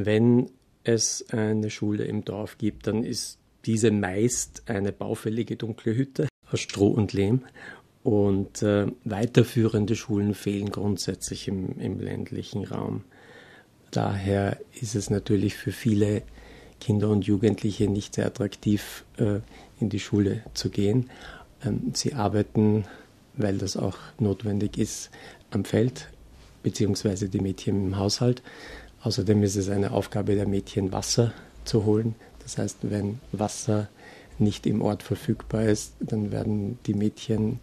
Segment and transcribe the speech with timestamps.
[0.00, 0.48] Wenn
[0.84, 6.60] es eine Schule im Dorf gibt, dann ist diese meist eine baufällige dunkle Hütte aus
[6.60, 7.42] Stroh und Lehm.
[8.04, 13.02] Und äh, weiterführende Schulen fehlen grundsätzlich im, im ländlichen Raum.
[13.90, 16.22] Daher ist es natürlich für viele
[16.80, 19.40] Kinder und Jugendliche nicht sehr attraktiv, äh,
[19.80, 21.10] in die Schule zu gehen.
[21.64, 22.84] Ähm, sie arbeiten,
[23.34, 25.10] weil das auch notwendig ist,
[25.50, 26.08] am Feld,
[26.62, 28.44] beziehungsweise die Mädchen im Haushalt.
[29.02, 31.32] Außerdem ist es eine Aufgabe der Mädchen, Wasser
[31.64, 32.14] zu holen.
[32.42, 33.88] Das heißt, wenn Wasser
[34.38, 37.60] nicht im Ort verfügbar ist, dann werden die Mädchen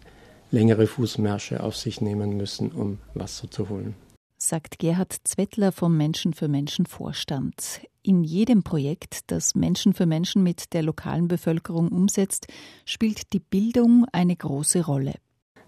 [0.50, 3.94] längere Fußmärsche auf sich nehmen müssen, um Wasser zu holen.
[4.38, 7.80] Sagt Gerhard Zwettler vom Menschen für Menschen Vorstand.
[8.02, 12.46] In jedem Projekt, das Menschen für Menschen mit der lokalen Bevölkerung umsetzt,
[12.84, 15.14] spielt die Bildung eine große Rolle.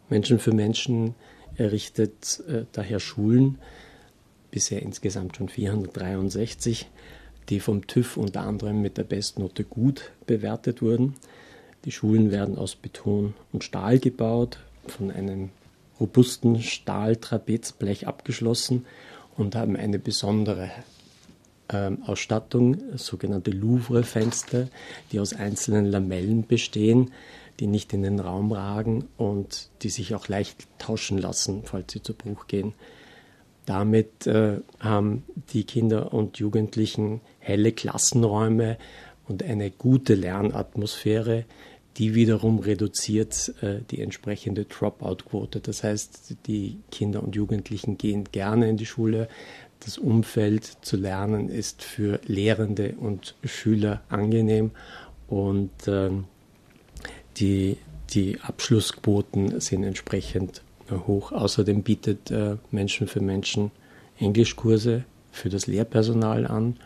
[0.09, 1.15] Menschen für Menschen
[1.57, 3.59] errichtet äh, daher Schulen,
[4.59, 6.89] bisher insgesamt schon 463,
[7.49, 11.15] die vom TÜV unter anderem mit der Bestnote gut bewertet wurden.
[11.85, 15.51] Die Schulen werden aus Beton und Stahl gebaut, von einem
[16.01, 18.85] robusten Stahltrapezblech abgeschlossen
[19.37, 20.73] und haben eine besondere
[21.69, 24.67] ähm, Ausstattung, sogenannte Louvre-Fenster,
[25.13, 27.13] die aus einzelnen Lamellen bestehen,
[27.61, 32.03] die nicht in den Raum ragen und die sich auch leicht tauschen lassen, falls sie
[32.03, 32.73] zu Bruch gehen.
[33.69, 38.79] Damit äh, haben die Kinder und Jugendlichen helle Klassenräume
[39.29, 41.45] und eine gute Lernatmosphäre,
[41.99, 45.61] die wiederum reduziert äh, die entsprechende Dropout-Quote.
[45.61, 49.29] Das heißt, die Kinder und Jugendlichen gehen gerne in die Schule.
[49.81, 54.71] Das Umfeld zu lernen ist für Lehrende und Schüler angenehm
[55.27, 56.09] und äh,
[57.37, 57.77] die,
[58.15, 61.33] die Abschlussquoten sind entsprechend hoch.
[61.33, 63.71] Außerdem bietet äh, Menschen für Menschen
[64.19, 66.77] Englischkurse für das Lehrpersonal an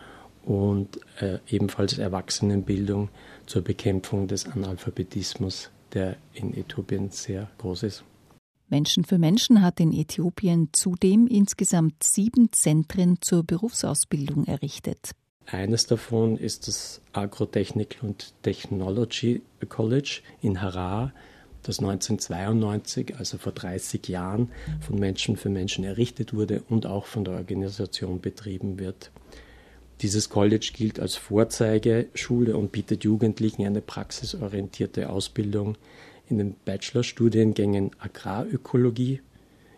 [0.44, 3.08] und äh, ebenfalls Erwachsenenbildung
[3.46, 8.04] zur Bekämpfung des Analphabetismus, der in Äthiopien sehr groß ist.
[8.68, 15.12] Menschen für Menschen hat in Äthiopien zudem insgesamt sieben Zentren zur Berufsausbildung errichtet.
[15.46, 21.12] Eines davon ist das Agrotechnical und Technology College in Harar,
[21.62, 24.50] das 1992, also vor 30 Jahren,
[24.80, 29.10] von Menschen für Menschen errichtet wurde und auch von der Organisation betrieben wird.
[30.00, 35.76] Dieses College gilt als Vorzeigeschule und bietet Jugendlichen eine praxisorientierte Ausbildung
[36.28, 39.20] in den Bachelorstudiengängen Agrarökologie,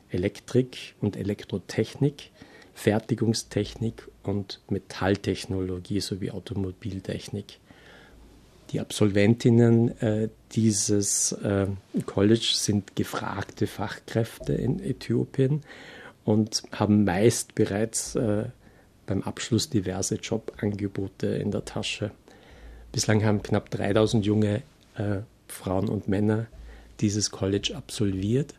[0.08, 2.30] Elektrik und Elektrotechnik,
[2.72, 7.58] Fertigungstechnik und Metalltechnologie sowie Automobiltechnik.
[8.74, 11.68] Die Absolventinnen äh, dieses äh,
[12.06, 15.60] College sind gefragte Fachkräfte in Äthiopien
[16.24, 18.46] und haben meist bereits äh,
[19.06, 22.10] beim Abschluss diverse Jobangebote in der Tasche.
[22.90, 24.62] Bislang haben knapp 3000 junge
[25.48, 26.46] Frauen und Männer
[27.00, 28.54] dieses College absolviert.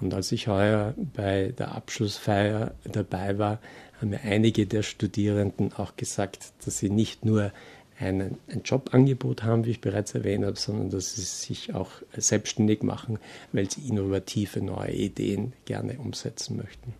[0.00, 3.60] Und als ich heuer bei der Abschlussfeier dabei war,
[4.00, 7.52] haben mir einige der Studierenden auch gesagt, dass sie nicht nur
[7.98, 12.82] einen, ein Jobangebot haben, wie ich bereits erwähnt habe, sondern dass sie sich auch selbstständig
[12.82, 13.18] machen,
[13.52, 16.94] weil sie innovative neue Ideen gerne umsetzen möchten.